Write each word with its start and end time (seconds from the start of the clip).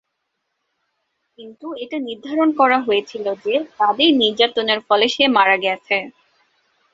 কিন্তু 1.39 1.67
এটা 1.83 1.97
নির্ধারণ 1.99 2.49
করা 2.59 2.77
হয়েছিল 2.79 3.25
যে 3.45 3.53
তাদের 3.79 4.09
নির্যাতনের 4.21 4.79
ফলে 4.87 5.05
সে 5.07 5.23
মারা 5.37 5.57
গেছে। 5.57 5.97